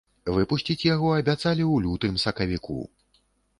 [0.37, 2.81] Выпусціць яго абяцалі ў лютым-сакавіку.